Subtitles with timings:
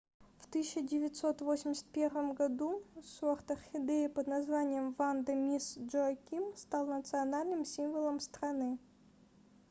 [0.39, 8.79] в 1981 году сорт орхидеи под названием ванда мисс джоаким стал национальным символом страны